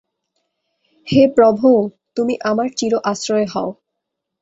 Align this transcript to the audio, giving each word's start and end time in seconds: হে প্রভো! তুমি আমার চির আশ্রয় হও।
হে 1.07 1.21
প্রভো! 1.35 1.69
তুমি 2.15 2.33
আমার 2.41 2.67
চির 2.77 2.93
আশ্রয় 3.03 3.47
হও। 3.53 3.69